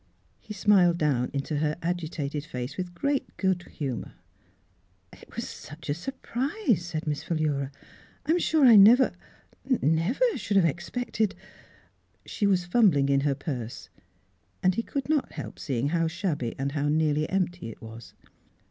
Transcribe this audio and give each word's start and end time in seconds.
He 0.39 0.55
smiled 0.55 0.97
down 0.97 1.29
into 1.31 1.57
her 1.59 1.77
agitated 1.83 2.43
face 2.43 2.75
with 2.75 2.95
great 2.95 3.37
good 3.37 3.61
humour." 3.71 4.13
It 5.21 5.35
was 5.35 5.47
such 5.47 5.89
a 5.91 5.93
surprise," 5.93 6.83
said 6.83 7.05
Miss 7.05 7.19
Miss 7.19 7.23
Philura's 7.25 7.51
Wedding 7.51 7.69
Gown 7.69 7.77
Philura." 7.77 7.87
I'm 8.25 8.39
sure 8.39 8.65
I 8.65 8.75
never— 8.77 9.11
I 9.71 9.77
never 9.85 10.37
should 10.37 10.57
have 10.57 10.65
expected 10.65 11.35
—"She 12.25 12.47
was 12.47 12.65
fumbling 12.65 13.09
in 13.09 13.19
her 13.19 13.35
purse 13.35 13.89
and 14.63 14.73
he 14.73 14.81
could 14.81 15.07
not 15.07 15.33
help 15.33 15.59
seeing 15.59 15.89
how 15.89 16.07
shabby 16.07 16.55
and 16.57 16.71
how 16.71 16.89
nearly 16.89 17.29
empty 17.29 17.69
it 17.69 17.79
was. 17.79 18.15